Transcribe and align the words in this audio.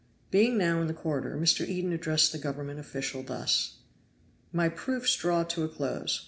Being 0.31 0.57
now 0.57 0.81
in 0.81 0.87
the 0.87 0.95
corridor, 0.95 1.37
Mr. 1.39 1.63
Eden 1.63 1.93
addressed 1.93 2.31
the 2.31 2.39
Government 2.39 2.79
official 2.79 3.21
thus: 3.21 3.75
"My 4.51 4.67
proofs 4.67 5.15
draw 5.15 5.43
to 5.43 5.63
a 5.63 5.69
close. 5.69 6.19